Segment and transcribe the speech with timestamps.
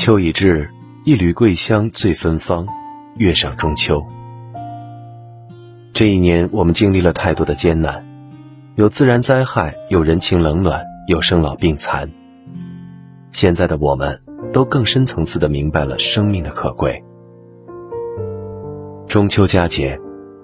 [0.00, 0.66] 秋已至，
[1.04, 2.66] 一缕桂香醉芬芳，
[3.18, 4.02] 月上中秋。
[5.92, 8.02] 这一年，我们经历了太多的艰难，
[8.76, 12.10] 有自然灾害，有人情冷暖，有生老病残。
[13.30, 14.18] 现在的我们，
[14.54, 17.04] 都更深层次的明白了生命的可贵。
[19.06, 20.00] 中秋佳节，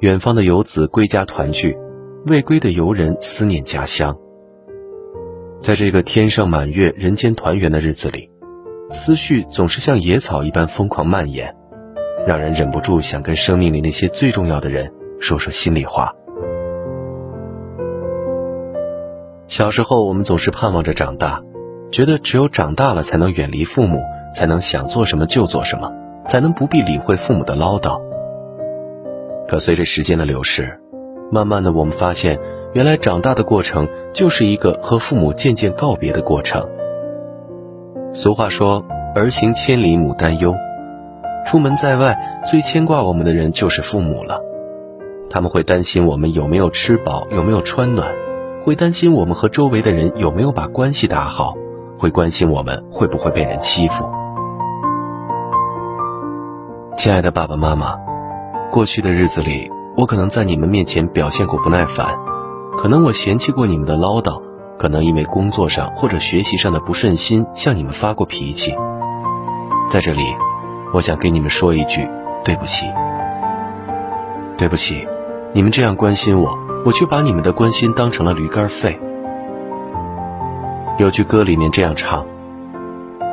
[0.00, 1.74] 远方的游子归家团聚，
[2.26, 4.14] 未归的游人思念家乡。
[5.62, 8.30] 在这个天上满月、人间团圆的日子里。
[8.90, 11.54] 思绪总是像野草一般疯狂蔓延，
[12.26, 14.88] 让人忍不住想跟生命里那些最重要的人
[15.20, 16.14] 说说心里话。
[19.46, 21.40] 小时候，我们总是盼望着长大，
[21.90, 24.00] 觉得只有长大了才能远离父母，
[24.32, 25.92] 才能想做什么就做什么，
[26.26, 28.00] 才能不必理会父母的唠叨。
[29.46, 30.80] 可随着时间的流逝，
[31.30, 32.38] 慢慢的，我们发现，
[32.72, 36.66] 原来长大的过程就是一个和父母渐渐告别的过程。
[38.20, 40.52] 俗话说：“儿行千里母担忧。”
[41.46, 44.40] 出门在外，最牵挂我们的人就是父母了。
[45.30, 48.12] 他们会担心我们有没有吃饱，有没有穿暖，
[48.64, 51.54] 会担心我们和周围的人有没有把关系打好，
[51.96, 54.04] 会关心我们会不会被人欺负。
[56.96, 57.96] 亲爱的爸爸妈妈，
[58.72, 62.18] 过去的日子里，我可能在你们面前表现过不耐烦，
[62.76, 64.47] 可能我嫌弃过你们的唠叨。
[64.78, 68.74] 可能因为工作上或者学习上的不顺心，向你们发过脾气。
[69.90, 70.22] 在这里，
[70.94, 72.08] 我想跟你们说一句
[72.44, 72.86] 对不起。
[74.56, 75.06] 对不起，
[75.52, 78.98] 你们这样关心我，我却把你们的关心当成了驴肝肺。
[80.98, 82.26] 有句歌里面这样唱：“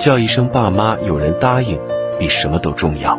[0.00, 1.78] 叫一声爸妈，有人答应，
[2.18, 3.18] 比什么都重要。”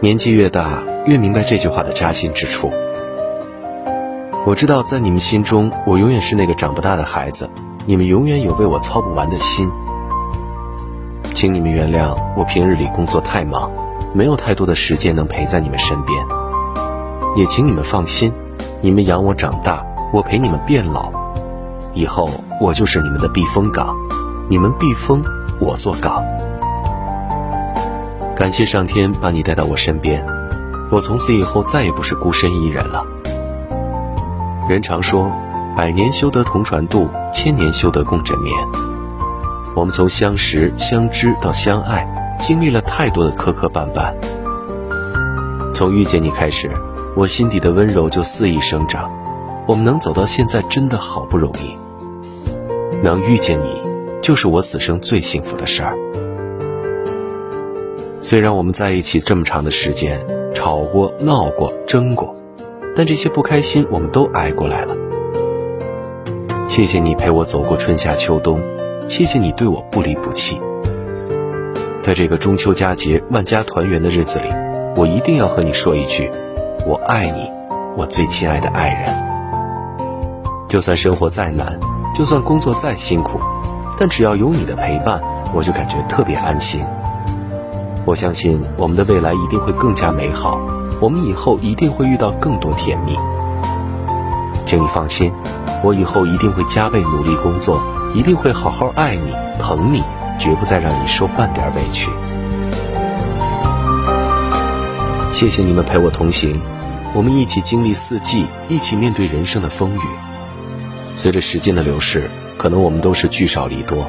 [0.00, 2.70] 年纪越大，越明白这句话的扎心之处。
[4.46, 7.48] 我知道，在你们心中，我永远是那个长不大的孩子，
[7.86, 9.70] 你们永远有为我操不完的心。
[11.32, 13.70] 请你们原谅我平日里工作太忙，
[14.12, 16.26] 没有太多的时间能陪在你们身边。
[17.34, 18.30] 也请你们放心，
[18.82, 19.82] 你们养我长大，
[20.12, 21.10] 我陪你们变老，
[21.94, 22.28] 以后
[22.60, 23.96] 我就是你们的避风港，
[24.50, 25.24] 你们避风，
[25.58, 26.22] 我做港。
[28.36, 30.22] 感谢上天把你带到我身边，
[30.90, 33.02] 我从此以后再也不是孤身一人了。
[34.66, 35.30] 人常说，
[35.76, 38.56] 百年修得同船渡，千年修得共枕眠。
[39.76, 42.06] 我们从相识、相知到相爱，
[42.40, 44.14] 经历了太多的磕磕绊绊。
[45.74, 46.70] 从遇见你开始，
[47.14, 49.10] 我心底的温柔就肆意生长。
[49.66, 51.76] 我们能走到现在，真的好不容易。
[53.02, 53.82] 能遇见你，
[54.22, 55.94] 就是我此生最幸福的事儿。
[58.22, 60.18] 虽然我们在一起这么长的时间，
[60.54, 62.34] 吵过、闹过、争过。
[62.96, 64.96] 但这些不开心，我们都挨过来了。
[66.68, 68.60] 谢谢你陪我走过春夏秋冬，
[69.08, 70.60] 谢谢你对我不离不弃。
[72.02, 74.48] 在这个中秋佳节、万家团圆的日子里，
[74.96, 76.30] 我一定要和你说一句：
[76.86, 77.50] 我爱你，
[77.96, 79.24] 我最亲爱的爱人。
[80.68, 81.78] 就算生活再难，
[82.14, 83.38] 就算工作再辛苦，
[83.98, 85.22] 但只要有你的陪伴，
[85.54, 86.82] 我就感觉特别安心。
[88.04, 90.60] 我相信我们的未来一定会更加美好。
[91.00, 93.18] 我们以后一定会遇到更多甜蜜，
[94.64, 95.32] 请你放心，
[95.82, 97.82] 我以后一定会加倍努力工作，
[98.14, 100.02] 一定会好好爱你、疼你，
[100.38, 102.10] 绝不再让你受半点委屈。
[105.32, 106.60] 谢谢你们陪我同行，
[107.12, 110.00] 我们一起经历四季，一起面对人生的风雨。
[111.16, 114.08] 随着时间的流逝，可能我们都是聚少离多，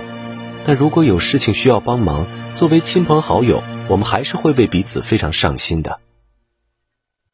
[0.63, 2.25] 但如果有事情需要帮忙，
[2.55, 5.99] 作为亲朋好友，我们还是会为彼此非常上心的。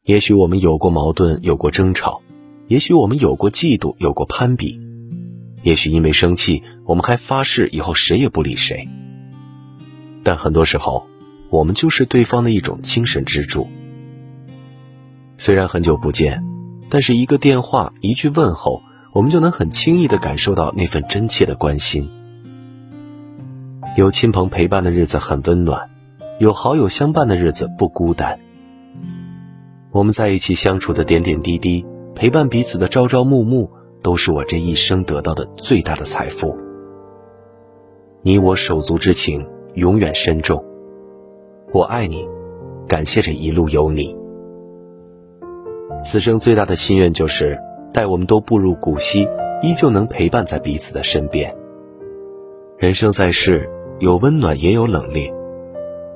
[0.03, 2.21] 也许我们有过矛盾，有过争吵；
[2.67, 4.79] 也许我们有过嫉妒，有过攀比；
[5.61, 8.89] 也许因为生气，我们还发誓以后谁也不理谁。
[10.23, 11.05] 但很多时候，
[11.51, 13.67] 我们就是对方的一种精神支柱。
[15.37, 16.43] 虽然很久不见，
[16.89, 18.81] 但是一个电话，一句问候，
[19.13, 22.09] 我们就能很轻易的感受到那份真切的关心。
[23.95, 25.91] 有亲朋陪伴的日子很温暖，
[26.39, 28.39] 有好友相伴的日子不孤单。
[29.91, 31.85] 我们在一起相处的点点滴滴，
[32.15, 33.69] 陪伴彼此的朝朝暮暮，
[34.01, 36.57] 都是我这一生得到的最大的财富。
[38.21, 40.63] 你我手足之情永远深重，
[41.73, 42.25] 我爱你，
[42.87, 44.15] 感谢这一路有你。
[46.01, 47.59] 此生最大的心愿就是，
[47.93, 49.27] 待我们都步入古稀，
[49.61, 51.53] 依旧能陪伴在彼此的身边。
[52.77, 55.33] 人生在世，有温暖也有冷冽，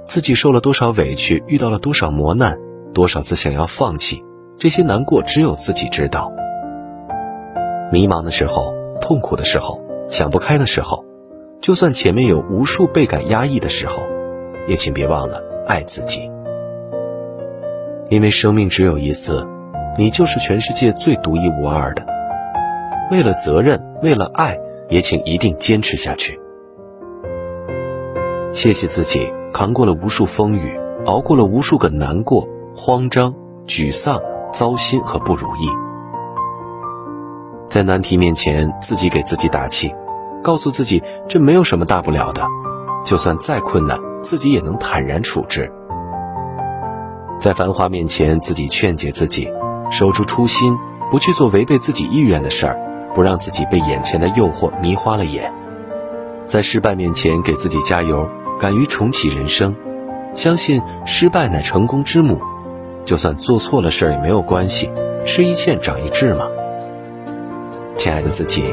[0.05, 2.57] 自己受了多少委屈，遇到了多少磨难。
[2.95, 4.23] 多少次想要放弃，
[4.57, 6.31] 这些难过只有自己知道。
[7.91, 11.03] 迷茫的时候，痛苦的时候，想不开的时候，
[11.61, 14.01] 就算前面有无数倍感压抑的时候，
[14.65, 16.31] 也请别忘了爱自己。
[18.09, 19.45] 因为生命只有一次，
[19.97, 22.05] 你就是全世界最独一无二的。
[23.11, 24.57] 为了责任，为了爱，
[24.87, 26.39] 也请一定坚持下去。
[28.53, 33.33] 谢谢自己，扛过了无数风雨，熬过了无数个难过、慌张、
[33.65, 34.19] 沮丧、
[34.51, 35.69] 糟心和不如意。
[37.69, 39.95] 在难题面前，自己给自己打气，
[40.43, 42.45] 告诉自己这没有什么大不了的，
[43.05, 45.71] 就算再困难，自己也能坦然处置。
[47.39, 49.49] 在繁华面前，自己劝解自己，
[49.89, 50.77] 守住初心，
[51.09, 52.77] 不去做违背自己意愿的事儿，
[53.13, 55.51] 不让自己被眼前的诱惑迷花了眼。
[56.43, 58.29] 在失败面前，给自己加油，
[58.59, 59.75] 敢于重启人生，
[60.33, 62.39] 相信失败乃成功之母。
[63.05, 64.89] 就算做错了事儿也没有关系，
[65.25, 66.47] 吃一堑长一智嘛。
[67.95, 68.63] 亲爱的自己，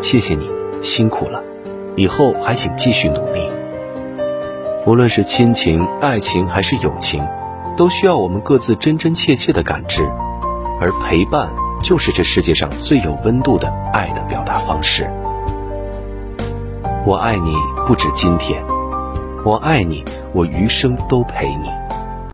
[0.00, 0.48] 谢谢你
[0.82, 1.42] 辛苦了，
[1.96, 3.40] 以后还请继续努力。
[4.86, 7.22] 无论是亲情、爱情还是友情。
[7.76, 10.08] 都需要我们各自真真切切的感知，
[10.80, 11.50] 而陪伴
[11.82, 15.10] 就是这世界上最有温度的爱的表达方式。
[17.04, 17.52] 我爱你
[17.84, 18.62] 不止今天，
[19.44, 21.83] 我爱你，我余生都陪你。